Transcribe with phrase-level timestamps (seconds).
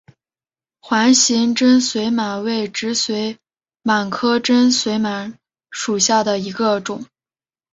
[0.79, 3.37] 环形真绥螨为植绥
[3.83, 5.35] 螨科真绥螨
[5.69, 7.05] 属下的一个种。